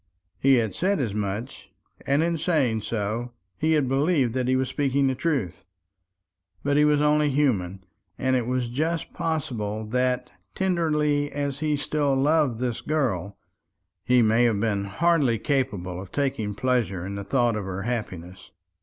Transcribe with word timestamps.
He 0.39 0.55
had 0.55 0.73
said 0.73 0.99
as 0.99 1.13
much; 1.13 1.69
and 2.07 2.23
in 2.23 2.39
saying 2.39 2.81
so, 2.81 3.33
he 3.59 3.73
had 3.73 3.87
believed 3.87 4.33
that 4.33 4.47
he 4.47 4.55
was 4.55 4.67
speaking 4.67 5.05
the 5.05 5.13
truth. 5.13 5.63
But 6.63 6.75
he 6.75 6.85
was 6.85 7.01
only 7.01 7.29
human; 7.29 7.83
and 8.17 8.35
it 8.35 8.47
is 8.49 8.69
just 8.69 9.13
possible 9.13 9.85
that, 9.85 10.31
tenderly 10.55 11.31
as 11.31 11.59
he 11.59 11.77
still 11.77 12.15
loved 12.15 12.59
this 12.59 12.81
girl, 12.81 13.37
he 14.03 14.23
may 14.23 14.45
have 14.45 14.59
been 14.59 14.85
hardly 14.85 15.37
capable 15.37 16.01
of 16.01 16.11
taking 16.11 16.55
pleasure 16.55 17.05
in 17.05 17.13
the 17.13 17.23
thought 17.23 17.55
of 17.55 17.65
her 17.65 17.83
happiness. 17.83 18.49